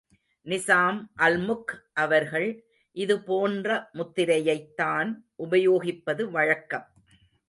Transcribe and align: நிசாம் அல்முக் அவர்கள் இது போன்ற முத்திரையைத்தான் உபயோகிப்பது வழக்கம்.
நிசாம் 0.45 0.99
அல்முக் 1.17 1.73
அவர்கள் 1.93 2.47
இது 2.97 3.15
போன்ற 3.21 3.89
முத்திரையைத்தான் 3.93 5.11
உபயோகிப்பது 5.37 6.23
வழக்கம். 6.31 6.87